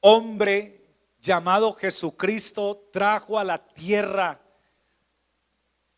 [0.02, 0.78] hombre
[1.20, 4.42] llamado Jesucristo trajo a la tierra,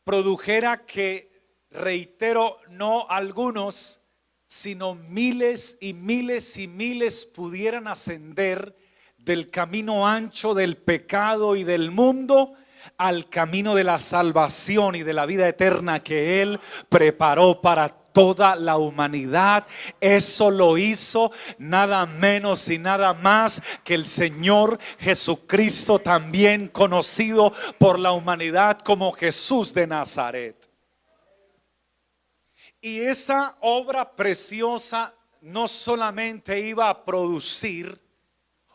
[0.04, 4.00] produjera que, reitero, no algunos,
[4.46, 8.76] sino miles y miles y miles pudieran ascender
[9.20, 12.54] del camino ancho del pecado y del mundo
[12.98, 18.56] al camino de la salvación y de la vida eterna que Él preparó para toda
[18.56, 19.66] la humanidad.
[20.00, 28.00] Eso lo hizo nada menos y nada más que el Señor Jesucristo, también conocido por
[28.00, 30.70] la humanidad como Jesús de Nazaret.
[32.82, 38.00] Y esa obra preciosa no solamente iba a producir,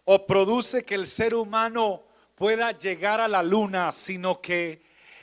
[0.05, 2.03] o produce que el ser humano
[2.35, 4.83] pueda llegar a la luna, sino que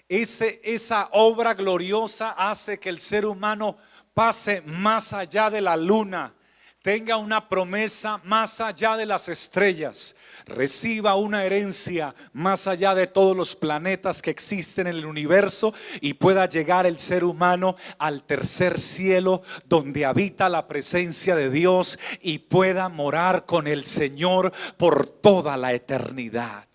[0.09, 3.77] ese, esa obra gloriosa hace que el ser humano
[4.13, 6.33] pase más allá de la luna
[6.81, 10.15] tenga una promesa más allá de las estrellas,
[10.45, 16.15] reciba una herencia más allá de todos los planetas que existen en el universo y
[16.15, 22.39] pueda llegar el ser humano al tercer cielo donde habita la presencia de Dios y
[22.39, 26.67] pueda morar con el Señor por toda la eternidad.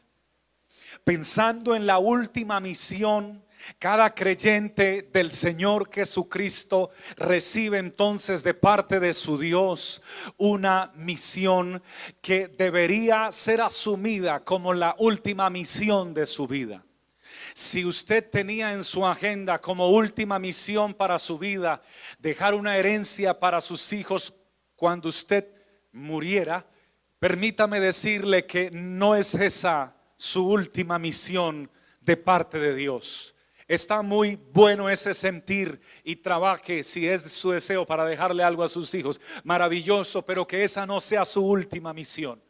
[1.04, 3.45] Pensando en la última misión
[3.78, 10.02] cada creyente del Señor Jesucristo recibe entonces de parte de su Dios
[10.36, 11.82] una misión
[12.20, 16.84] que debería ser asumida como la última misión de su vida.
[17.54, 21.82] Si usted tenía en su agenda como última misión para su vida
[22.18, 24.34] dejar una herencia para sus hijos
[24.74, 25.46] cuando usted
[25.92, 26.66] muriera,
[27.18, 33.35] permítame decirle que no es esa su última misión de parte de Dios.
[33.68, 38.68] Está muy bueno ese sentir y trabaje si es su deseo para dejarle algo a
[38.68, 39.20] sus hijos.
[39.42, 42.40] Maravilloso, pero que esa no sea su última misión.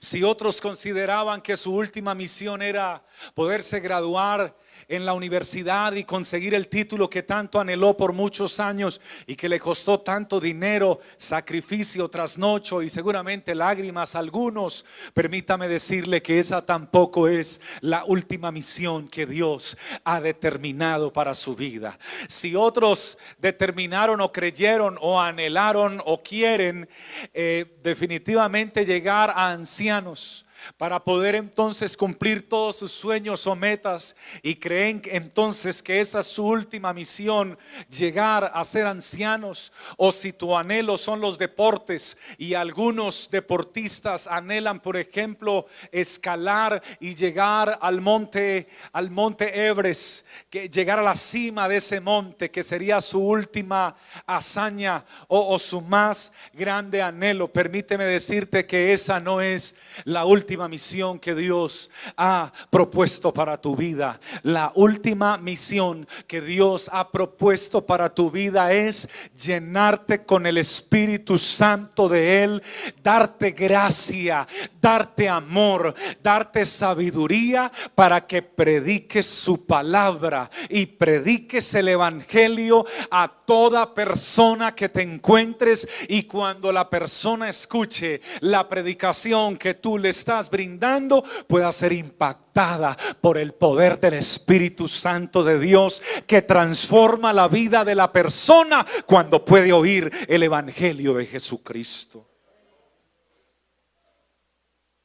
[0.00, 3.04] Si otros consideraban que su última misión era
[3.34, 4.56] poderse graduar
[4.88, 9.48] en la universidad y conseguir el título que tanto anheló por muchos años y que
[9.48, 16.64] le costó tanto dinero, sacrificio, trasnocho y seguramente lágrimas a algunos, permítame decirle que esa
[16.64, 21.98] tampoco es la última misión que Dios ha determinado para su vida.
[22.28, 26.88] Si otros determinaron o creyeron o anhelaron o quieren
[27.32, 30.44] eh, definitivamente llegar a ancianos,
[30.76, 36.26] para poder entonces cumplir todos sus sueños o metas y creen entonces que esa es
[36.26, 37.58] su última misión,
[37.90, 44.80] llegar a ser ancianos o si tu anhelo son los deportes y algunos deportistas anhelan
[44.80, 51.68] por ejemplo escalar y llegar al monte al monte Everest, que llegar a la cima
[51.68, 53.94] de ese monte que sería su última
[54.26, 57.52] hazaña o, o su más grande anhelo.
[57.52, 63.60] Permíteme decirte que esa no es la última última misión que Dios ha propuesto para
[63.60, 64.20] tu vida.
[64.44, 71.38] La última misión que Dios ha propuesto para tu vida es llenarte con el Espíritu
[71.38, 72.62] Santo de Él,
[73.02, 74.46] darte gracia,
[74.80, 75.92] darte amor,
[76.22, 84.88] darte sabiduría para que prediques su palabra y prediques el Evangelio a toda persona que
[84.88, 91.70] te encuentres y cuando la persona escuche la predicación que tú le estás brindando pueda
[91.72, 97.94] ser impactada por el poder del Espíritu Santo de Dios que transforma la vida de
[97.94, 102.28] la persona cuando puede oír el Evangelio de Jesucristo.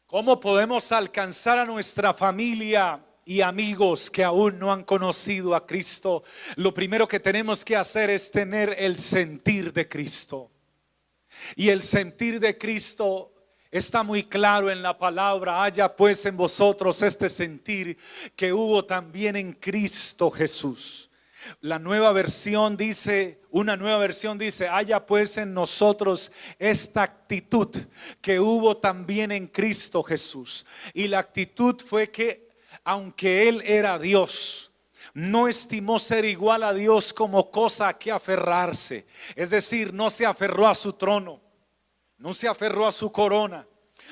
[0.09, 6.24] ¿Cómo podemos alcanzar a nuestra familia y amigos que aún no han conocido a Cristo?
[6.56, 10.50] Lo primero que tenemos que hacer es tener el sentir de Cristo.
[11.56, 13.31] Y el sentir de Cristo
[13.71, 15.63] está muy claro en la palabra.
[15.63, 17.98] Haya pues en vosotros este sentir
[18.36, 21.10] que hubo también en Cristo Jesús.
[21.62, 27.69] La nueva versión dice, una nueva versión dice, haya pues en nosotros esta actitud
[28.21, 30.66] que hubo también en Cristo Jesús.
[30.94, 32.50] Y la actitud fue que
[32.83, 34.71] aunque Él era Dios,
[35.13, 39.06] no estimó ser igual a Dios como cosa a que aferrarse.
[39.36, 41.42] Es decir, no se aferró a su trono,
[42.19, 43.66] no se aferró a su corona,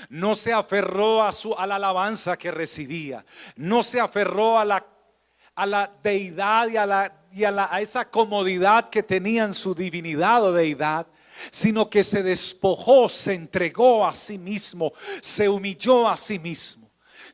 [0.09, 3.25] no se aferró a, su, a la alabanza que recibía,
[3.55, 4.85] no se aferró a la,
[5.55, 9.75] a la deidad y, a, la, y a, a esa comodidad que tenía en su
[9.75, 11.07] divinidad o deidad
[11.51, 16.86] sino que se despojó, se entregó a sí mismo, se humilló a sí mismo.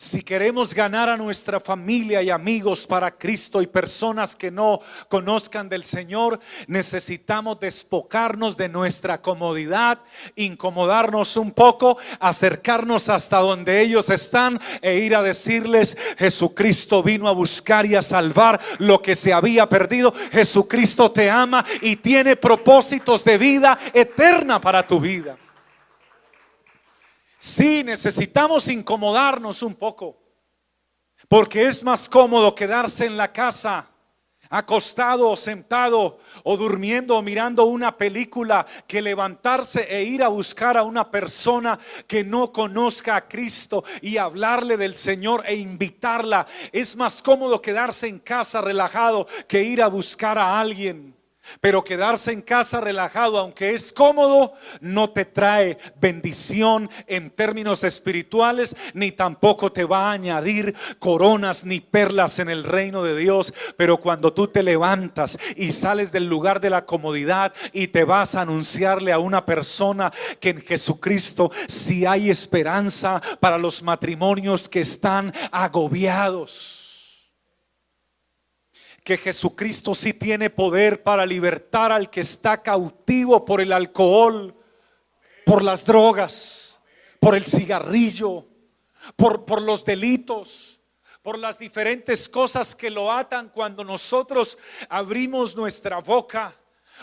[0.03, 5.69] Si queremos ganar a nuestra familia y amigos para Cristo y personas que no conozcan
[5.69, 9.99] del Señor, necesitamos despocarnos de nuestra comodidad,
[10.35, 17.31] incomodarnos un poco, acercarnos hasta donde ellos están e ir a decirles, Jesucristo vino a
[17.31, 20.13] buscar y a salvar lo que se había perdido.
[20.33, 25.37] Jesucristo te ama y tiene propósitos de vida eterna para tu vida.
[27.45, 30.17] Sí, necesitamos incomodarnos un poco,
[31.27, 33.85] porque es más cómodo quedarse en la casa
[34.49, 40.77] acostado o sentado o durmiendo o mirando una película que levantarse e ir a buscar
[40.77, 46.47] a una persona que no conozca a Cristo y hablarle del Señor e invitarla.
[46.71, 51.12] Es más cómodo quedarse en casa relajado que ir a buscar a alguien.
[51.61, 58.75] Pero quedarse en casa relajado, aunque es cómodo, no te trae bendición en términos espirituales,
[58.93, 63.53] ni tampoco te va a añadir coronas ni perlas en el reino de Dios.
[63.77, 68.35] Pero cuando tú te levantas y sales del lugar de la comodidad y te vas
[68.35, 74.81] a anunciarle a una persona que en Jesucristo si hay esperanza para los matrimonios que
[74.81, 76.82] están agobiados
[79.03, 84.55] que Jesucristo sí tiene poder para libertar al que está cautivo por el alcohol,
[85.45, 86.79] por las drogas,
[87.19, 88.47] por el cigarrillo,
[89.17, 90.79] por, por los delitos,
[91.21, 94.57] por las diferentes cosas que lo atan cuando nosotros
[94.89, 96.55] abrimos nuestra boca.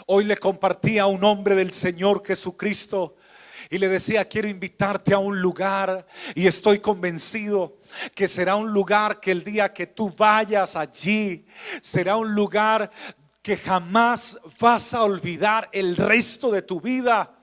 [0.06, 3.16] Hoy le compartí a un hombre del Señor Jesucristo
[3.68, 7.79] y le decía, quiero invitarte a un lugar y estoy convencido
[8.14, 11.46] que será un lugar que el día que tú vayas allí,
[11.80, 12.90] será un lugar
[13.42, 17.36] que jamás vas a olvidar el resto de tu vida.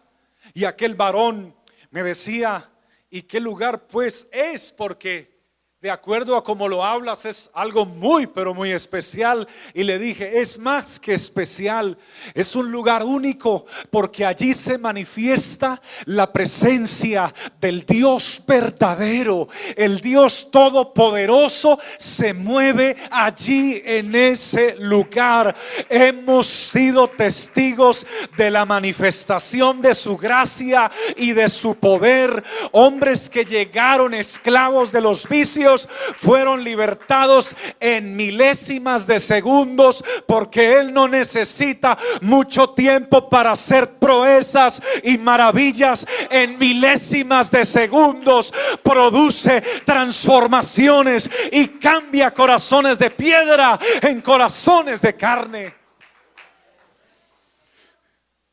[0.53, 1.55] Y aquel varón
[1.89, 2.69] me decía,
[3.09, 4.71] ¿y qué lugar pues es?
[4.71, 5.36] Porque
[5.79, 9.47] de acuerdo a cómo lo hablas, es algo muy, pero muy especial.
[9.75, 11.99] Y le dije, es más que especial,
[12.33, 17.31] es un lugar único, porque allí se manifiesta la presencia
[17.61, 19.49] del Dios verdadero.
[19.75, 25.55] El Dios todopoderoso se mueve allí en ese lugar.
[25.89, 28.03] Hemos sido testigos
[28.35, 32.43] de la manifestación de su gracia y de su poder.
[32.71, 35.66] Hombres que llegaron esclavos de los vicios
[36.15, 44.81] fueron libertados en milésimas de segundos porque Él no necesita mucho tiempo para hacer proezas
[45.03, 48.53] y maravillas en milésimas de segundos.
[48.83, 55.75] Produce transformaciones y cambia corazones de piedra en corazones de carne.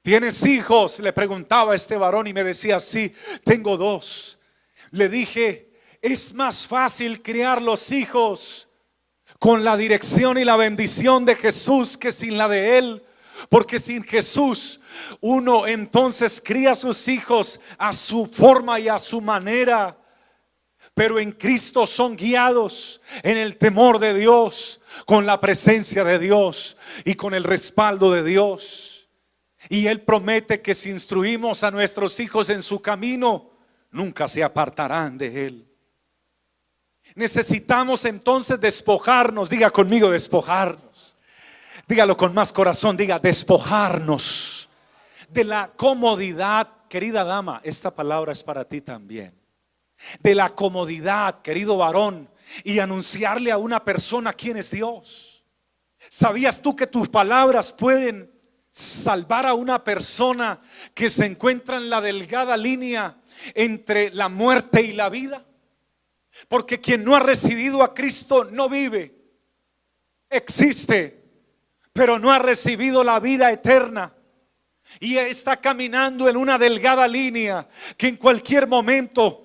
[0.02, 1.00] ¿Tienes hijos?
[1.00, 3.11] Le preguntaba a este varón y me decía, sí,
[3.42, 4.38] tengo dos.
[4.90, 5.74] Le dije,
[6.04, 8.68] es más fácil criar los hijos
[9.38, 13.02] con la dirección y la bendición de Jesús que sin la de Él.
[13.49, 14.80] Porque sin Jesús
[15.23, 19.99] uno entonces cría a sus hijos a su forma y a su manera.
[20.92, 26.76] pero en Cristo son guiados en el temor de Dios, con la presencia de Dios
[27.04, 29.08] y con el respaldo de Dios.
[29.70, 33.52] Y Él promete que si instruimos a nuestros hijos en su camino,
[33.90, 35.74] nunca se apartarán de Él.
[37.14, 41.16] Necesitamos entonces despojarnos, diga conmigo despojarnos.
[41.87, 44.64] Dígalo con más corazón, diga despojarnos
[45.35, 49.35] de la comodidad, querida dama, esta palabra es para ti también.
[50.21, 52.30] De la comodidad, querido varón,
[52.62, 55.44] y anunciarle a una persona quién es Dios.
[56.09, 58.30] ¿Sabías tú que tus palabras pueden
[58.71, 60.61] salvar a una persona
[60.94, 63.16] que se encuentra en la delgada línea
[63.54, 65.44] entre la muerte y la vida?
[66.49, 69.14] Porque quien no ha recibido a Cristo no vive,
[70.29, 71.23] existe,
[71.93, 74.14] pero no ha recibido la vida eterna.
[75.00, 79.44] Y está caminando en una delgada línea que en cualquier momento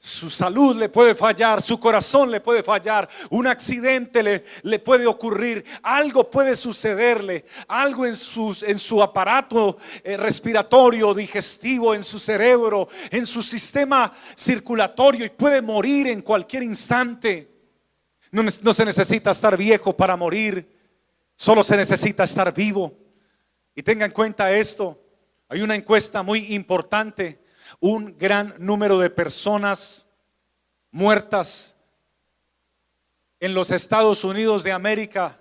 [0.00, 5.06] su salud le puede fallar, su corazón le puede fallar, un accidente le, le puede
[5.06, 12.88] ocurrir, algo puede sucederle, algo en, en su aparato eh, respiratorio, digestivo, en su cerebro,
[13.10, 17.50] en su sistema circulatorio y puede morir en cualquier instante.
[18.30, 20.76] No, no se necesita estar viejo para morir,
[21.34, 22.96] solo se necesita estar vivo.
[23.74, 25.00] Y tenga en cuenta esto,
[25.48, 27.47] hay una encuesta muy importante
[27.80, 30.06] un gran número de personas
[30.90, 31.76] muertas
[33.40, 35.38] en los Estados Unidos de América.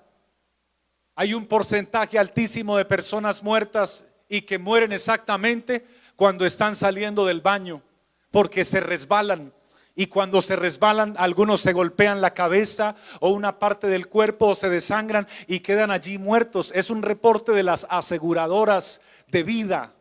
[1.15, 7.41] Hay un porcentaje altísimo de personas muertas y que mueren exactamente cuando están saliendo del
[7.41, 7.81] baño,
[8.31, 9.53] porque se resbalan.
[9.95, 14.55] Y cuando se resbalan, algunos se golpean la cabeza o una parte del cuerpo o
[14.55, 16.71] se desangran y quedan allí muertos.
[16.75, 19.93] Es un reporte de las aseguradoras de vida.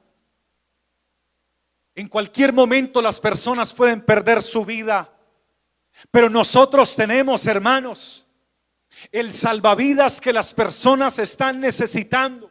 [1.96, 5.10] En cualquier momento las personas pueden perder su vida.
[6.10, 8.28] Pero nosotros tenemos, hermanos,
[9.10, 12.45] el salvavidas que las personas están necesitando.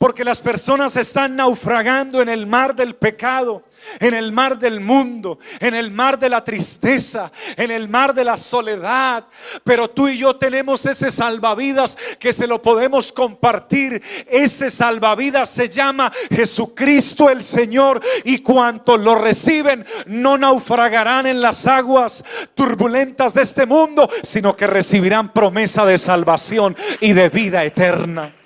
[0.00, 3.64] Porque las personas están naufragando en el mar del pecado,
[3.98, 8.24] en el mar del mundo, en el mar de la tristeza, en el mar de
[8.24, 9.26] la soledad.
[9.62, 14.02] Pero tú y yo tenemos ese salvavidas que se lo podemos compartir.
[14.26, 18.00] Ese salvavidas se llama Jesucristo el Señor.
[18.24, 24.66] Y cuanto lo reciben, no naufragarán en las aguas turbulentas de este mundo, sino que
[24.66, 28.39] recibirán promesa de salvación y de vida eterna.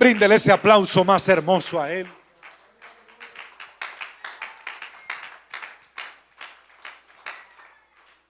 [0.00, 2.10] Bríndele ese aplauso más hermoso a Él.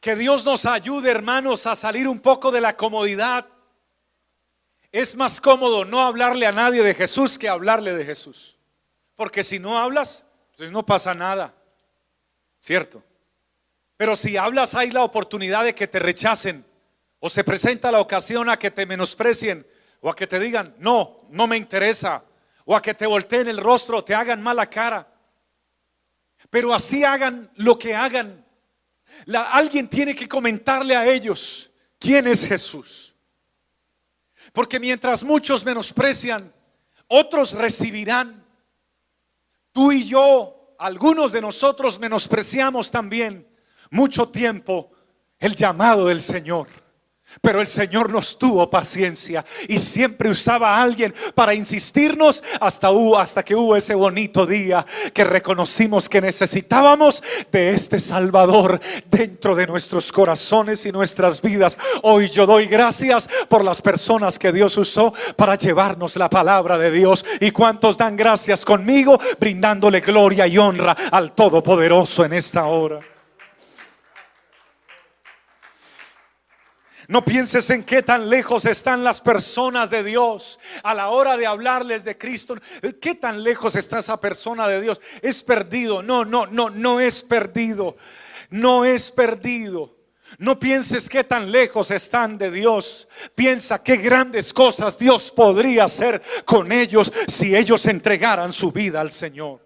[0.01, 3.47] Que Dios nos ayude, hermanos, a salir un poco de la comodidad.
[4.91, 8.59] Es más cómodo no hablarle a nadie de Jesús que hablarle de Jesús.
[9.15, 10.25] Porque si no hablas,
[10.57, 11.55] pues no pasa nada.
[12.59, 13.01] ¿Cierto?
[13.97, 16.67] Pero si hablas hay la oportunidad de que te rechacen
[17.21, 19.65] o se presenta la ocasión a que te menosprecien
[20.01, 22.25] o a que te digan, no, no me interesa,
[22.65, 25.07] o a que te volteen el rostro, te hagan mala cara.
[26.49, 28.45] Pero así hagan lo que hagan.
[29.35, 33.15] alguien tiene que comentarle a ellos quién es Jesús.
[34.53, 36.53] Porque mientras muchos menosprecian,
[37.07, 38.45] otros recibirán.
[39.73, 43.47] Tú y yo, algunos de nosotros menospreciamos también
[43.91, 44.91] mucho tiempo
[45.39, 46.69] el llamado del Señor.
[47.41, 53.43] Pero el Señor nos tuvo paciencia y siempre usaba a alguien para insistirnos hasta, hasta
[53.43, 54.85] que hubo ese bonito día
[55.15, 57.23] que reconocimos que necesitábamos
[57.53, 61.79] de este Salvador dentro de nuestros corazones y nuestras vidas.
[62.03, 66.91] Hoy yo doy gracias por las personas que Dios usó para llevarnos la palabra de
[66.91, 67.25] Dios.
[67.41, 73.10] ¿Y cuántos dan gracias conmigo brindándole gloria y honra al Todopoderoso en esta hora?
[77.11, 81.45] No pienses en qué tan lejos están las personas de Dios a la hora de
[81.45, 82.55] hablarles de Cristo.
[83.01, 85.01] ¿Qué tan lejos está esa persona de Dios?
[85.21, 86.05] Es perdido.
[86.05, 87.97] No, no, no, no es perdido.
[88.51, 89.97] No es perdido.
[90.39, 93.09] No pienses qué tan lejos están de Dios.
[93.35, 99.11] Piensa qué grandes cosas Dios podría hacer con ellos si ellos entregaran su vida al
[99.11, 99.59] Señor.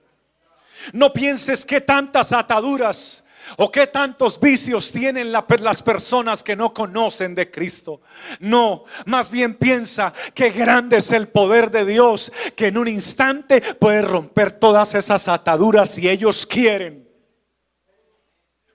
[0.95, 3.24] No pienses qué tantas ataduras
[3.57, 8.01] ¿O qué tantos vicios tienen las personas que no conocen de Cristo?
[8.41, 13.61] No, más bien piensa que grande es el poder de Dios que en un instante
[13.61, 17.05] puede romper todas esas ataduras si ellos quieren.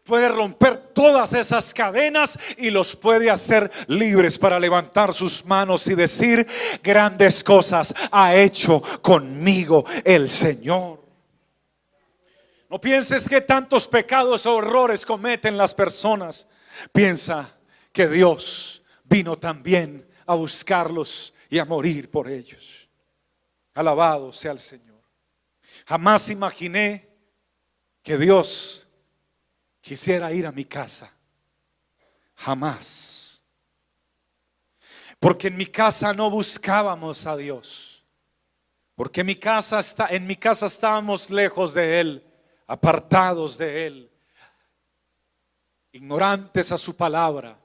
[0.05, 5.93] Puede romper todas esas cadenas y los puede hacer libres para levantar sus manos y
[5.93, 6.47] decir,
[6.81, 10.98] grandes cosas ha hecho conmigo el Señor.
[12.69, 16.47] No pienses que tantos pecados o horrores cometen las personas.
[16.93, 17.57] Piensa
[17.91, 22.87] que Dios vino también a buscarlos y a morir por ellos.
[23.73, 25.01] Alabado sea el Señor.
[25.87, 27.09] Jamás imaginé
[28.03, 28.87] que Dios
[29.81, 31.11] quisiera ir a mi casa.
[32.35, 33.43] Jamás.
[35.19, 38.05] Porque en mi casa no buscábamos a Dios.
[38.93, 42.28] Porque en mi casa está en mi casa estábamos lejos de él,
[42.69, 44.11] apartados de él,
[45.91, 47.57] ignorantes a su palabra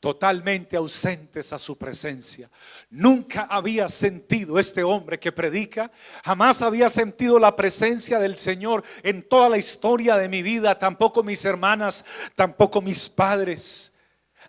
[0.00, 2.50] totalmente ausentes a su presencia.
[2.90, 5.90] Nunca había sentido este hombre que predica,
[6.24, 11.22] jamás había sentido la presencia del Señor en toda la historia de mi vida, tampoco
[11.22, 12.04] mis hermanas,
[12.34, 13.92] tampoco mis padres.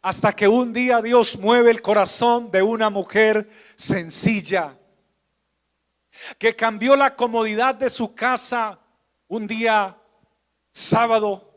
[0.02, 4.78] Hasta que un día Dios mueve el corazón de una mujer sencilla,
[6.38, 8.80] que cambió la comodidad de su casa
[9.28, 9.98] un día
[10.72, 11.54] sábado,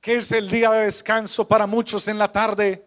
[0.00, 2.86] que es el día de descanso para muchos en la tarde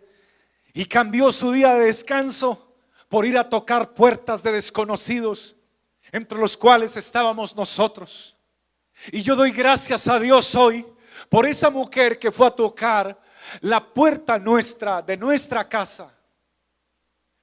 [0.74, 2.76] y cambió su día de descanso
[3.08, 5.56] por ir a tocar puertas de desconocidos,
[6.12, 8.36] entre los cuales estábamos nosotros.
[9.12, 10.86] Y yo doy gracias a Dios hoy
[11.30, 13.20] por esa mujer que fue a tocar
[13.62, 16.12] la puerta nuestra, de nuestra casa.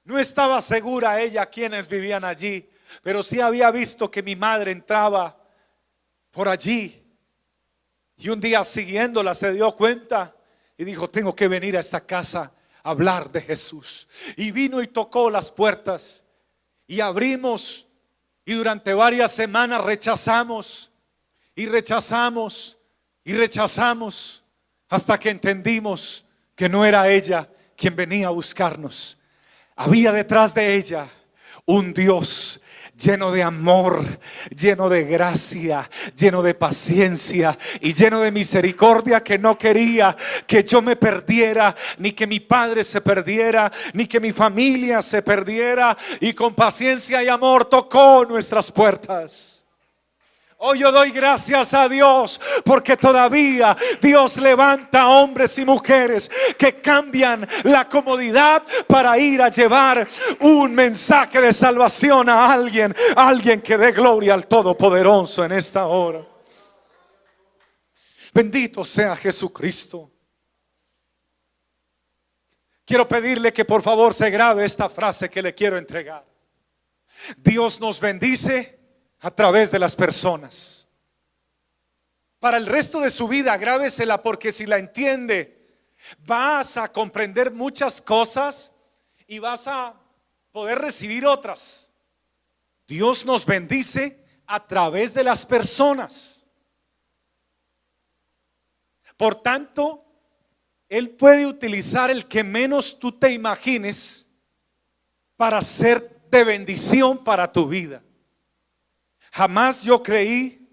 [0.02, 2.68] No estaba segura ella quienes vivían allí,
[3.02, 5.39] pero sí había visto que mi madre entraba
[6.30, 7.02] por allí.
[8.16, 10.36] Y un día siguiéndola se dio cuenta
[10.76, 14.08] y dijo, tengo que venir a esta casa hablar de Jesús.
[14.36, 16.24] Y vino y tocó las puertas
[16.86, 17.86] y abrimos
[18.44, 20.90] y durante varias semanas rechazamos
[21.54, 22.78] y rechazamos
[23.24, 24.44] y rechazamos
[24.88, 29.18] hasta que entendimos que no era ella quien venía a buscarnos.
[29.76, 31.08] Había detrás de ella
[31.64, 32.60] un Dios
[33.00, 34.04] lleno de amor,
[34.56, 40.16] lleno de gracia, lleno de paciencia y lleno de misericordia que no quería
[40.46, 45.22] que yo me perdiera, ni que mi padre se perdiera, ni que mi familia se
[45.22, 45.96] perdiera.
[46.20, 49.59] Y con paciencia y amor tocó nuestras puertas.
[50.62, 57.48] Hoy yo doy gracias a Dios porque todavía Dios levanta hombres y mujeres que cambian
[57.64, 60.06] la comodidad para ir a llevar
[60.40, 66.26] un mensaje de salvación a alguien, alguien que dé gloria al Todopoderoso en esta hora.
[68.34, 70.10] Bendito sea Jesucristo.
[72.84, 76.22] Quiero pedirle que por favor se grabe esta frase que le quiero entregar.
[77.38, 78.79] Dios nos bendice
[79.20, 80.88] a través de las personas.
[82.38, 85.60] Para el resto de su vida, grábesela porque si la entiende,
[86.20, 88.72] vas a comprender muchas cosas
[89.26, 89.94] y vas a
[90.50, 91.90] poder recibir otras.
[92.88, 96.44] Dios nos bendice a través de las personas.
[99.16, 100.04] Por tanto,
[100.88, 104.26] Él puede utilizar el que menos tú te imagines
[105.36, 108.02] para ser de bendición para tu vida.
[109.30, 110.68] Jamás yo creí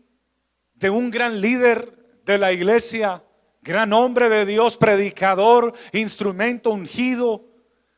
[0.73, 3.23] de un gran líder de la iglesia,
[3.61, 7.45] gran hombre de Dios, predicador, instrumento ungido.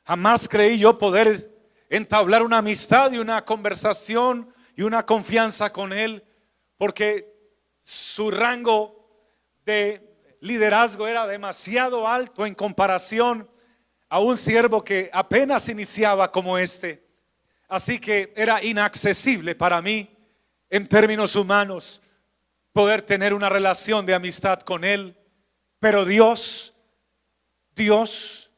[0.06, 1.52] Jamás creí yo poder
[1.90, 6.24] entablar una amistad y una conversación y una confianza con él,
[6.78, 7.34] porque
[7.82, 9.00] su rango
[9.66, 10.10] de
[10.42, 13.50] liderazgo era demasiado alto en comparación
[14.08, 17.06] a un siervo que apenas iniciaba como este.
[17.68, 20.19] Así que era inaccesible para mí
[20.70, 22.02] en términos humanos
[22.72, 25.18] poder tener una relación de amistad con Él.
[25.80, 26.74] Pero Dios,
[27.76, 28.52] Dios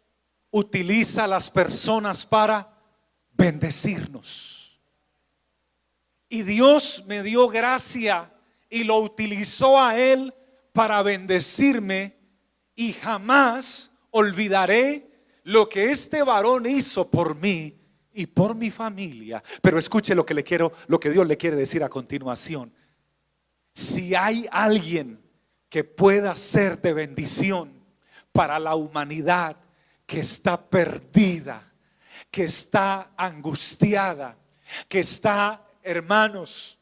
[0.49, 2.77] utiliza a las personas para
[3.31, 4.79] bendecirnos.
[6.29, 8.31] Y Dios me dio gracia
[8.69, 10.33] y lo utilizó a Él
[10.73, 12.17] para bendecirme
[12.75, 15.09] y jamás olvidaré
[15.43, 17.80] lo que este varón hizo por mí
[18.13, 19.43] y por mi familia.
[19.61, 22.73] Pero escuche lo que le quiero, lo que Dios le quiere decir a continuación.
[23.73, 25.21] Si hay alguien
[25.69, 27.73] que pueda ser de bendición
[28.31, 29.57] para la humanidad
[30.05, 31.71] que está perdida,
[32.29, 34.37] que está angustiada,
[34.87, 36.77] que está, hermanos,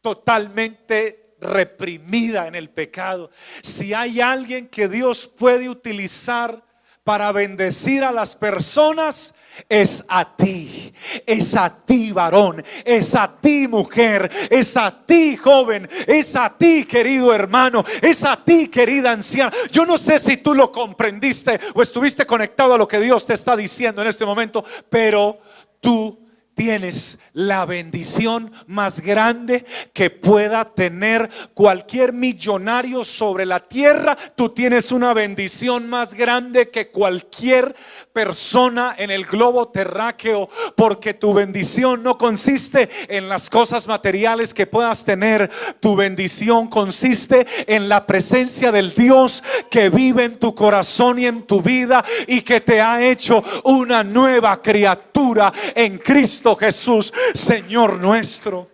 [0.00, 3.30] totalmente reprimida en el pecado.
[3.62, 6.64] Si hay alguien que Dios puede utilizar
[7.04, 9.34] para bendecir a las personas,
[9.68, 10.92] es a ti,
[11.26, 16.84] es a ti varón, es a ti mujer, es a ti joven, es a ti
[16.84, 19.52] querido hermano, es a ti querida anciana.
[19.70, 23.34] Yo no sé si tú lo comprendiste o estuviste conectado a lo que Dios te
[23.34, 25.38] está diciendo en este momento, pero
[25.80, 26.21] tú
[26.54, 34.16] tienes la bendición más grande que pueda tener cualquier millonario sobre la tierra.
[34.36, 37.74] Tú tienes una bendición más grande que cualquier
[38.12, 44.66] persona en el globo terráqueo, porque tu bendición no consiste en las cosas materiales que
[44.66, 45.50] puedas tener.
[45.80, 51.42] Tu bendición consiste en la presencia del Dios que vive en tu corazón y en
[51.42, 57.12] tu vida y que te ha hecho una nueva criatura en Cristo Jesús.
[57.34, 58.70] Señor nuestro.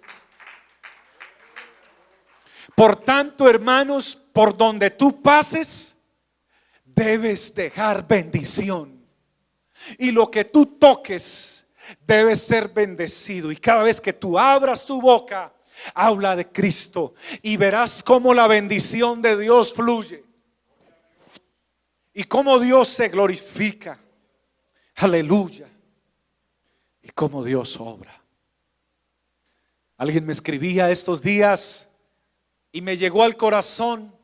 [2.75, 5.97] Por tanto, hermanos, por donde tú pases,
[6.85, 9.05] debes dejar bendición.
[9.99, 11.67] Y lo que tú toques
[12.07, 13.51] debe ser bendecido.
[13.51, 15.53] Y cada vez que tú abras tu boca,
[15.95, 20.25] habla de Cristo y verás cómo la bendición de Dios fluye.
[22.13, 23.99] Y cómo Dios se glorifica.
[24.97, 25.69] Aleluya.
[27.09, 28.23] Y cómo Dios obra.
[29.97, 31.89] Alguien me escribía estos días
[32.71, 34.15] y me llegó al corazón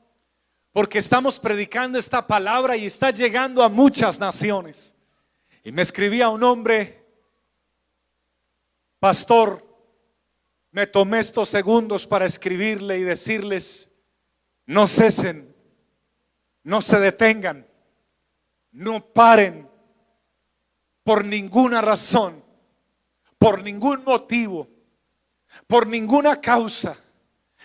[0.70, 4.94] porque estamos predicando esta palabra y está llegando a muchas naciones.
[5.64, 7.02] Y me escribía un hombre,
[8.98, 9.66] pastor,
[10.70, 13.90] me tomé estos segundos para escribirle y decirles,
[14.66, 15.56] no cesen,
[16.62, 17.66] no se detengan,
[18.72, 19.70] no paren
[21.02, 22.43] por ninguna razón,
[23.44, 24.66] por ningún motivo
[25.66, 26.96] por ninguna causa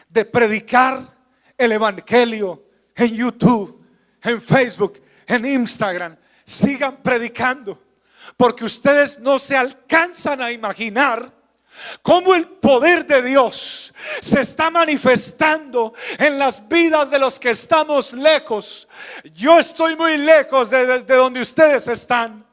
[0.10, 1.16] de predicar
[1.58, 3.82] el Evangelio en YouTube,
[4.22, 6.18] en Facebook, en Instagram.
[6.44, 7.82] Sigan predicando,
[8.36, 11.32] porque ustedes no se alcanzan a imaginar
[12.02, 18.12] cómo el poder de Dios se está manifestando en las vidas de los que estamos
[18.12, 18.86] lejos.
[19.34, 22.46] Yo estoy muy lejos de, de donde ustedes están,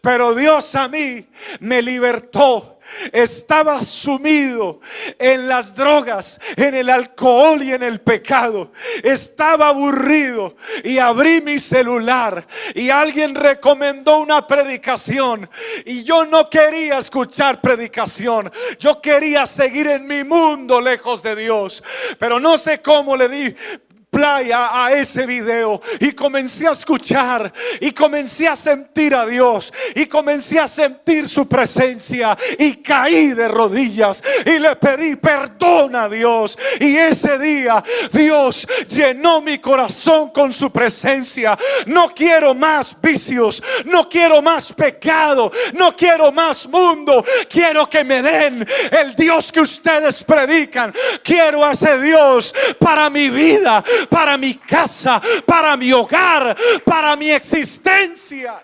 [0.00, 1.28] pero Dios a mí
[1.60, 2.71] me libertó
[3.12, 4.80] estaba sumido
[5.18, 8.72] en las drogas, en el alcohol y en el pecado.
[9.02, 15.48] Estaba aburrido y abrí mi celular y alguien recomendó una predicación
[15.84, 18.50] y yo no quería escuchar predicación.
[18.78, 21.82] Yo quería seguir en mi mundo lejos de Dios,
[22.18, 23.54] pero no sé cómo le di
[24.12, 30.04] playa a ese video y comencé a escuchar y comencé a sentir a Dios y
[30.04, 36.58] comencé a sentir su presencia y caí de rodillas y le pedí perdón a Dios
[36.78, 41.56] y ese día Dios llenó mi corazón con su presencia.
[41.86, 48.20] No quiero más vicios, no quiero más pecado, no quiero más mundo, quiero que me
[48.20, 50.92] den el Dios que ustedes predican.
[51.22, 57.30] Quiero a ese Dios para mi vida para mi casa, para mi hogar, para mi
[57.30, 58.62] existencia.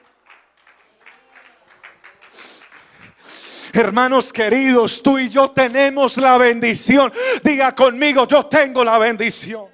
[3.72, 7.12] Hermanos queridos, tú y yo tenemos la bendición.
[7.42, 9.66] Diga conmigo, yo tengo la bendición.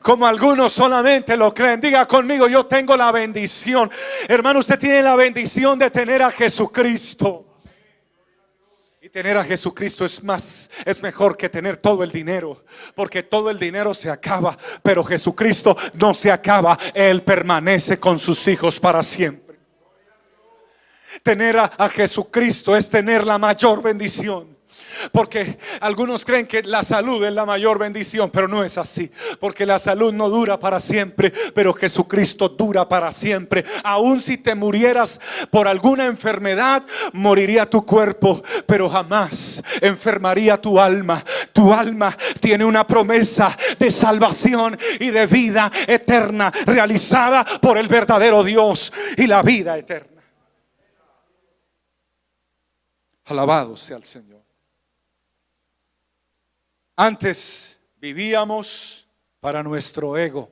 [0.00, 1.80] Como algunos solamente lo creen.
[1.80, 3.90] Diga conmigo, yo tengo la bendición.
[4.26, 7.51] Hermano, usted tiene la bendición de tener a Jesucristo
[9.12, 13.58] tener a Jesucristo es más, es mejor que tener todo el dinero, porque todo el
[13.58, 19.58] dinero se acaba, pero Jesucristo no se acaba, Él permanece con sus hijos para siempre.
[21.22, 24.56] Tener a, Jesucristo es tener la mayor bendición.
[25.10, 29.10] Porque algunos creen que la salud es la mayor bendición, pero no es así.
[29.40, 33.64] Porque la salud no dura para siempre, pero Jesucristo dura para siempre.
[33.84, 41.24] Aun si te murieras por alguna enfermedad, moriría tu cuerpo, pero jamás enfermaría tu alma.
[41.52, 48.42] Tu alma tiene una promesa de salvación y de vida eterna realizada por el verdadero
[48.42, 50.22] Dios y la vida eterna.
[53.26, 54.42] Alabado sea el Señor.
[57.04, 59.08] Antes vivíamos
[59.40, 60.48] para nuestro ego,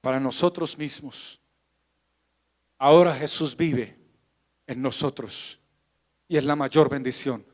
[0.00, 1.40] para nosotros mismos.
[2.78, 3.98] Ahora Jesús vive
[4.64, 5.58] en nosotros
[6.28, 7.44] y es la mayor bendición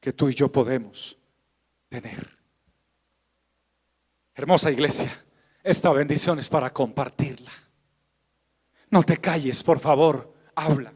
[0.00, 1.16] que tú y yo podemos
[1.88, 2.28] tener.
[4.34, 5.24] Hermosa iglesia,
[5.62, 7.52] esta bendición es para compartirla.
[8.90, 10.92] No te calles, por favor, habla.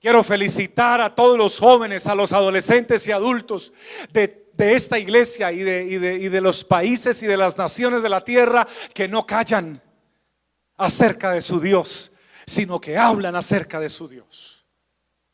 [0.00, 3.72] Quiero felicitar a todos los jóvenes, a los adolescentes y adultos
[4.12, 8.22] de, esta iglesia y de, y de los países y de las naciones de la
[8.22, 9.82] tierra que no callan
[10.76, 12.12] acerca de su Dios,
[12.46, 14.66] sino que hablan acerca de su Dios.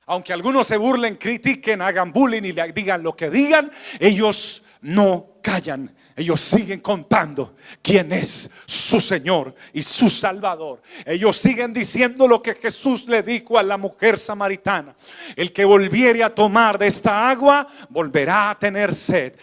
[0.06, 5.38] Aunque algunos se burlen, critiquen, hagan bullying y le digan lo que digan, ellos no
[5.42, 5.94] callan.
[6.16, 10.80] Ellos siguen contando quién es su Señor y su Salvador.
[11.04, 14.94] Ellos siguen diciendo lo que Jesús le dijo a la mujer samaritana.
[15.34, 19.34] El que volviere a tomar de esta agua, volverá a tener sed.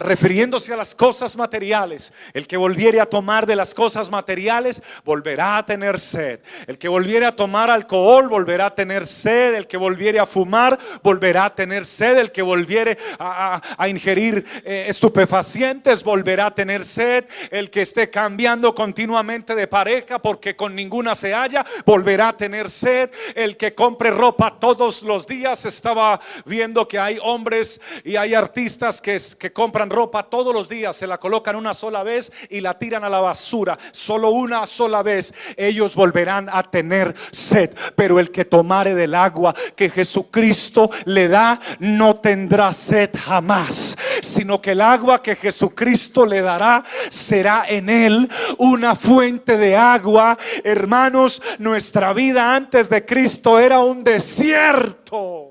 [0.00, 2.12] Refiriéndose a las cosas materiales.
[2.32, 6.40] El que volviere a tomar de las cosas materiales, volverá a tener sed.
[6.66, 9.54] El que volviere a tomar alcohol, volverá a tener sed.
[9.54, 12.18] El que volviere a fumar, volverá a tener sed.
[12.18, 17.26] El que volviere a, ingerir eh, estupefacientes, volverá a tener sed.
[17.50, 22.70] El que esté cambiando continuamente de pareja porque con ninguna se halla, volverá a tener
[22.70, 23.10] sed.
[23.34, 29.02] El que compre ropa todos los días, estaba viendo que hay hombres y hay artistas
[29.02, 32.78] que, que compran ropa todos los días, se la colocan una sola vez y la
[32.78, 33.78] tiran a la basura.
[33.92, 37.70] Solo una sola vez ellos volverán a tener sed.
[37.96, 44.62] Pero el que tomare del agua que Jesucristo le da, no tendrá sed jamás, sino
[44.62, 50.38] que el agua que Jesucristo le dará será en él una fuente de agua.
[50.64, 55.47] Hermanos, nuestra vida antes de Cristo era un desierto.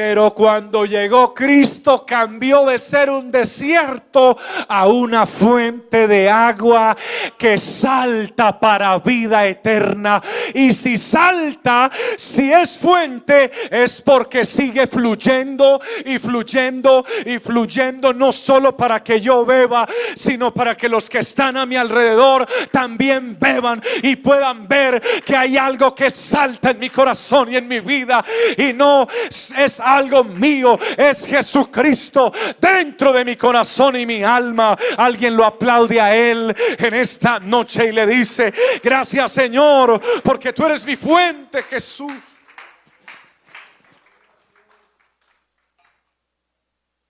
[0.00, 6.96] Pero cuando llegó Cristo cambió de ser un desierto a una fuente de agua
[7.36, 10.22] que salta para vida eterna.
[10.54, 18.30] Y si salta, si es fuente, es porque sigue fluyendo y fluyendo y fluyendo, no
[18.30, 19.84] solo para que yo beba,
[20.14, 25.34] sino para que los que están a mi alrededor también beban y puedan ver que
[25.34, 28.24] hay algo que salta en mi corazón y en mi vida.
[28.56, 29.08] Y no
[29.56, 34.76] es algo mío, es Jesucristo dentro de mi corazón y mi alma.
[34.96, 40.66] Alguien lo aplaude a Él en esta noche y le dice, gracias Señor, porque tú
[40.66, 42.12] eres mi fuente, Jesús.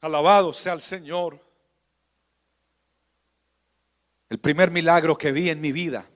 [0.00, 1.38] Alabado sea el Señor.
[4.30, 6.06] El primer milagro que vi en mi vida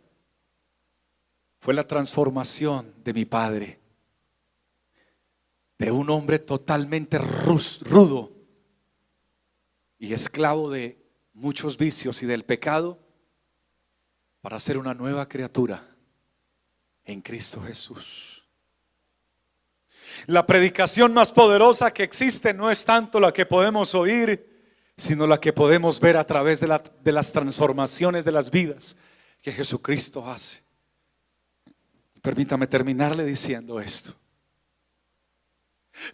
[1.59, 3.82] fue la transformación de mi padre
[5.83, 8.31] de un hombre totalmente rudo
[9.99, 10.97] y esclavo de
[11.33, 13.01] muchos vicios y del pecado
[14.40, 15.85] para ser una nueva criatura
[17.05, 18.45] en Cristo Jesús.
[20.27, 25.40] La predicación más poderosa que existe no es tanto la que podemos oír, sino la
[25.40, 28.97] que podemos ver a través de, de las transformaciones de las vidas
[29.40, 30.62] que Jesucristo hace.
[32.21, 34.21] Permítame terminarle diciendo esto.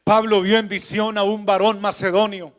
[0.05, 2.53] Pablo vio en visión a un varón macedonio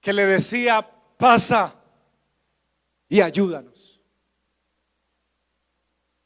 [0.00, 1.74] que le decía, pasa
[3.08, 4.00] y ayúdanos.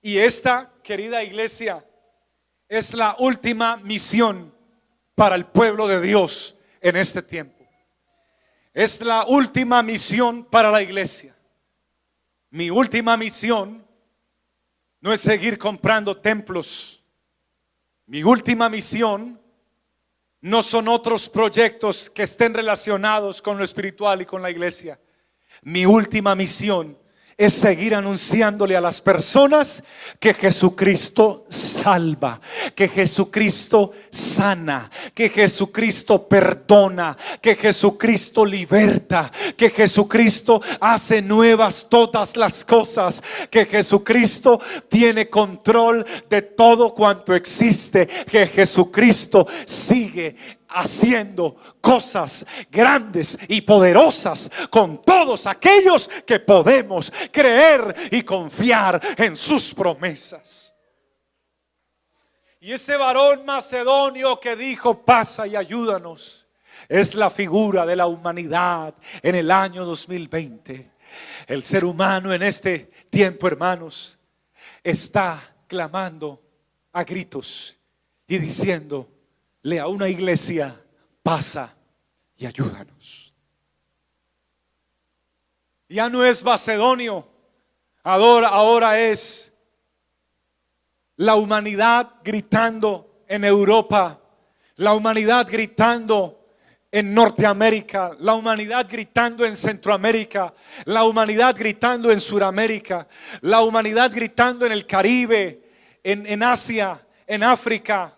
[0.01, 1.85] Y esta, querida iglesia,
[2.69, 4.55] es la última misión
[5.15, 7.65] para el pueblo de Dios en este tiempo.
[8.73, 11.37] Es la última misión para la iglesia.
[12.51, 13.87] Mi última misión
[15.01, 17.02] no es seguir comprando templos
[18.07, 19.41] mi última misión
[20.41, 25.01] no son otros proyectos que estén relacionados con lo espiritual y con la iglesia.
[25.63, 26.99] Mi última misión
[27.45, 29.83] es seguir anunciándole a las personas
[30.21, 32.41] que Jesucristo salva,
[32.75, 42.65] que Jesucristo sana, que Jesucristo perdona, que Jesucristo liberta, que Jesucristo hace nuevas todas las
[42.65, 50.37] cosas, que Jesucristo tiene control de todo cuanto existe, que Jesucristo sigue
[50.75, 59.75] haciendo cosas grandes y poderosas con todos aquellos que podemos creer y confiar en sus
[59.75, 60.75] promesas.
[62.61, 66.47] Y ese varón macedonio que dijo, pasa y ayúdanos,
[66.89, 70.93] es la figura de la humanidad en el año 2020.
[71.47, 74.19] El ser humano en este tiempo, hermanos,
[74.83, 76.41] está clamando
[76.93, 77.79] a gritos
[78.27, 79.09] y diciendo,
[79.63, 80.81] le a una iglesia,
[81.23, 81.75] pasa
[82.37, 83.33] y ayúdanos.
[85.89, 87.29] Ya no es Macedonio,
[88.03, 89.53] ahora, ahora es
[91.17, 94.21] la humanidad gritando en Europa,
[94.77, 96.43] la humanidad gritando
[96.91, 100.53] en Norteamérica, la humanidad gritando en Centroamérica,
[100.85, 103.07] la humanidad gritando en Suramérica,
[103.43, 105.63] la humanidad gritando en el Caribe,
[106.03, 108.15] en, en Asia, en África,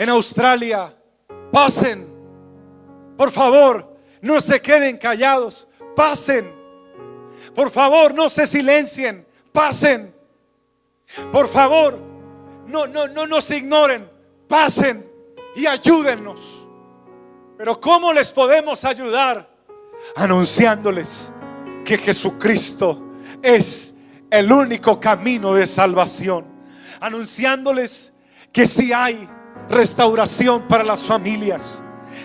[0.00, 0.96] en Australia,
[1.52, 2.08] pasen.
[3.18, 6.50] Por favor, no se queden callados, pasen.
[7.54, 10.14] Por favor, no se silencien, pasen.
[11.30, 12.00] Por favor,
[12.66, 14.10] no, no, no nos ignoren,
[14.48, 15.06] pasen.
[15.54, 16.66] y ayúdennos.
[17.58, 19.50] Pero ¿cómo les podemos ayudar?
[20.16, 21.30] Anunciándoles
[21.84, 23.02] que Jesucristo
[23.42, 23.92] es
[24.30, 26.46] el único camino de salvación.
[27.00, 28.14] Anunciándoles
[28.50, 29.28] que si hay
[29.70, 31.82] restauración para las familias,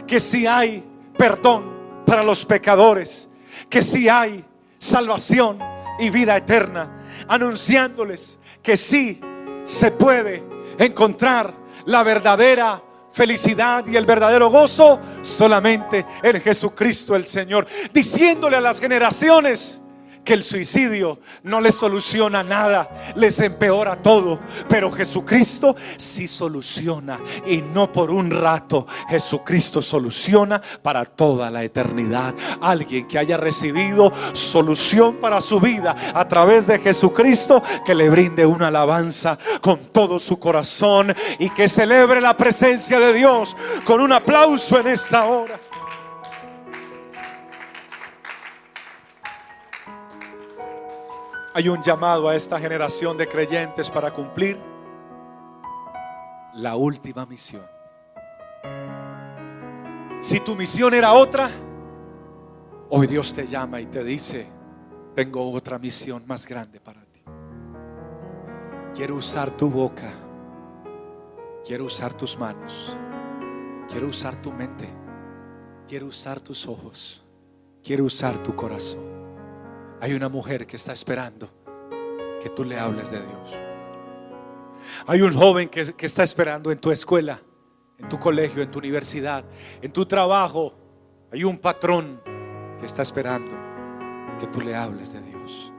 [0.07, 0.83] que si hay
[1.17, 3.29] perdón para los pecadores,
[3.69, 4.43] que si hay
[4.77, 5.59] salvación
[5.99, 9.21] y vida eterna, anunciándoles que sí
[9.63, 10.43] se puede
[10.77, 11.53] encontrar
[11.85, 12.81] la verdadera
[13.11, 19.79] felicidad y el verdadero gozo solamente en Jesucristo el Señor, diciéndole a las generaciones,
[20.25, 24.39] que el suicidio no les soluciona nada, les empeora todo.
[24.67, 28.85] Pero Jesucristo sí soluciona y no por un rato.
[29.09, 32.33] Jesucristo soluciona para toda la eternidad.
[32.59, 38.45] Alguien que haya recibido solución para su vida a través de Jesucristo, que le brinde
[38.45, 44.11] una alabanza con todo su corazón y que celebre la presencia de Dios con un
[44.11, 45.59] aplauso en esta hora.
[51.55, 54.59] Hay un llamado a esta generación de creyentes para cumplir
[56.55, 57.65] la última misión.
[60.19, 61.49] Si tu misión era otra,
[62.89, 64.45] hoy Dios te llama y te dice,
[65.15, 67.23] tengo otra misión más grande para ti.
[68.93, 70.11] Quiero usar tu boca,
[71.65, 72.99] quiero usar tus manos,
[73.89, 74.89] quiero usar tu mente,
[75.87, 77.23] quiero usar tus ojos,
[77.81, 79.14] quiero usar tu corazón.
[80.05, 81.49] Hay una mujer que está esperando
[82.39, 83.57] que tú le hables de Dios.
[85.07, 87.41] Hay un joven que, está esperando en tu escuela,
[87.97, 89.43] en tu colegio, en tu universidad,
[89.81, 90.75] en tu trabajo.
[91.33, 92.21] Hay un patrón
[92.79, 93.49] que está esperando
[94.39, 95.73] que tú le hables de Dios.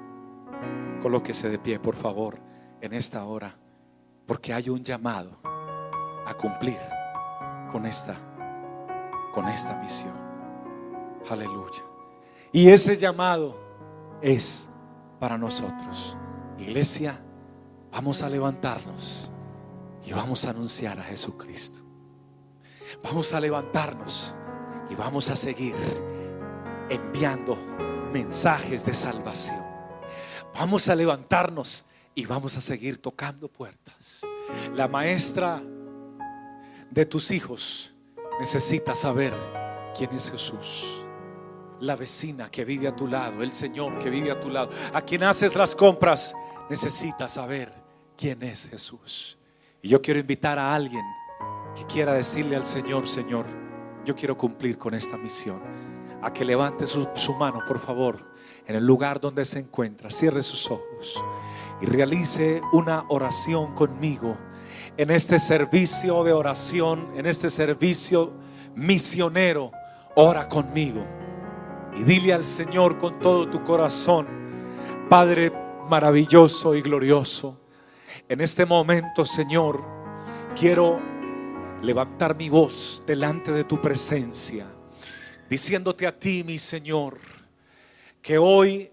[1.00, 2.40] Colóquese de pie, por favor,
[2.80, 3.56] en esta hora,
[4.26, 5.38] porque hay un llamado
[6.26, 6.80] a cumplir
[7.70, 8.16] con esta,
[9.32, 10.16] con esta misión.
[11.30, 11.84] Aleluya.
[12.50, 13.65] Y ese llamado
[14.22, 14.68] es
[15.18, 16.16] para nosotros.
[16.58, 17.20] Iglesia,
[17.92, 19.30] vamos a levantarnos
[20.04, 21.78] y vamos a anunciar a Jesucristo.
[23.02, 24.34] Vamos a levantarnos
[24.90, 25.74] y vamos a seguir
[26.88, 27.56] enviando
[28.12, 29.64] mensajes de salvación.
[30.54, 34.22] Vamos a levantarnos y vamos a seguir tocando puertas.
[34.74, 35.62] La maestra
[36.90, 37.94] de tus hijos
[38.38, 39.34] necesita saber
[39.94, 41.05] quién es Jesús
[41.80, 45.02] la vecina que vive a tu lado, el Señor que vive a tu lado, a
[45.02, 46.34] quien haces las compras,
[46.70, 47.72] necesita saber
[48.16, 49.38] quién es Jesús.
[49.82, 51.04] Y yo quiero invitar a alguien
[51.74, 53.44] que quiera decirle al Señor, Señor,
[54.04, 55.60] yo quiero cumplir con esta misión,
[56.22, 58.32] a que levante su, su mano, por favor,
[58.66, 61.22] en el lugar donde se encuentra, cierre sus ojos
[61.80, 64.36] y realice una oración conmigo
[64.96, 68.32] en este servicio de oración, en este servicio
[68.74, 69.70] misionero.
[70.14, 71.04] Ora conmigo
[71.96, 74.26] y dile al Señor con todo tu corazón,
[75.08, 75.52] Padre
[75.88, 77.60] maravilloso y glorioso,
[78.28, 79.84] en este momento, Señor,
[80.58, 81.00] quiero
[81.82, 84.66] levantar mi voz delante de tu presencia,
[85.48, 87.18] diciéndote a ti, mi Señor,
[88.20, 88.90] que hoy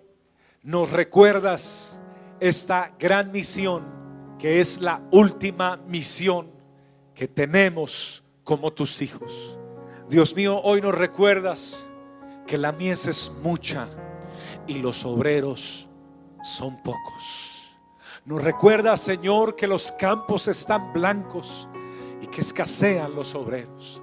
[0.61, 1.99] nos recuerdas
[2.39, 3.83] esta gran misión,
[4.37, 6.51] que es la última misión
[7.15, 9.57] que tenemos como tus hijos.
[10.09, 11.87] Dios mío, hoy nos recuerdas
[12.45, 13.87] que la mies es mucha
[14.67, 15.87] y los obreros
[16.43, 17.75] son pocos.
[18.25, 21.67] Nos recuerda, Señor, que los campos están blancos
[22.21, 24.01] y que escasean los obreros.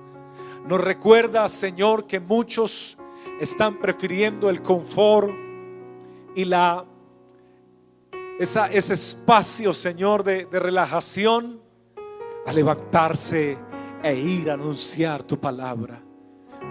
[0.67, 2.99] Nos recuerda, Señor, que muchos
[3.41, 5.31] están prefiriendo el confort
[6.35, 6.85] y la
[8.39, 11.61] ese espacio, Señor, de relajación
[12.47, 13.59] a levantarse
[14.03, 16.03] e ir a anunciar tu palabra.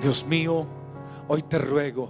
[0.01, 0.65] Dios mío,
[1.31, 2.09] Hoy te ruego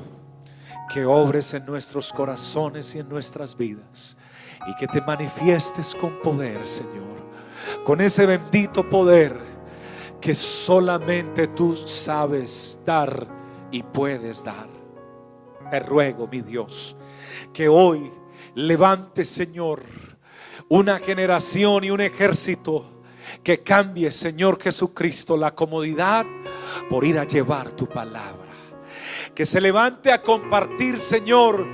[0.93, 4.15] que obres en nuestros corazones y en nuestras vidas
[4.65, 9.38] y que te manifiestes con poder, Señor, con ese bendito poder
[10.21, 13.27] que solamente tú sabes dar
[13.71, 14.69] y puedes dar.
[15.69, 16.95] Te ruego, mi Dios,
[17.51, 18.10] que hoy
[18.55, 19.82] levante, Señor,
[20.69, 23.03] una generación y un ejército
[23.43, 26.25] que cambie, Señor Jesucristo, la comodidad
[26.89, 28.49] por ir a llevar tu palabra
[29.39, 31.65] que se levante a compartir, Señor,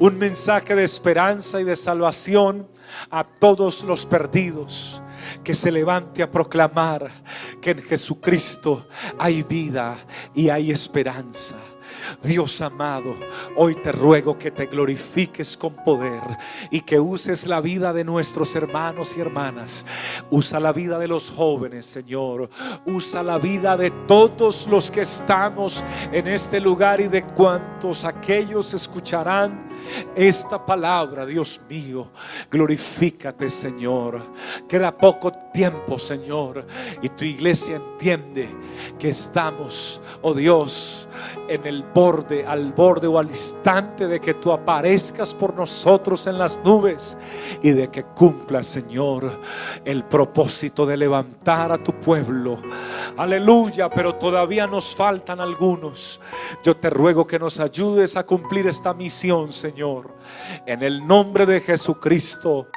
[0.00, 2.66] un mensaje de esperanza y de salvación
[3.12, 5.00] a todos los perdidos.
[5.44, 7.08] Que se levante a proclamar
[7.60, 8.88] que en Jesucristo
[9.20, 9.96] hay vida
[10.34, 11.54] y hay esperanza.
[12.22, 13.14] Dios amado,
[13.56, 16.22] hoy te ruego que te glorifiques con poder
[16.70, 19.84] y que uses la vida de nuestros hermanos y hermanas.
[20.30, 22.50] Usa la vida de los jóvenes, Señor.
[22.86, 28.74] Usa la vida de todos los que estamos en este lugar y de cuantos aquellos
[28.74, 29.70] escucharán
[30.14, 32.10] esta palabra, Dios mío.
[32.50, 34.22] Glorifícate, Señor.
[34.68, 36.66] Queda poco tiempo, Señor.
[37.00, 38.48] Y tu iglesia entiende
[38.98, 41.08] que estamos, oh Dios,
[41.48, 46.38] en el borde, al borde o al instante de que tú aparezcas por nosotros en
[46.38, 47.16] las nubes
[47.62, 49.30] y de que cumpla, Señor,
[49.84, 52.58] el propósito de levantar a tu pueblo.
[53.16, 56.20] Aleluya, pero todavía nos faltan algunos.
[56.64, 60.14] Yo te ruego que nos ayudes a cumplir esta misión, Señor,
[60.66, 62.68] en el nombre de Jesucristo.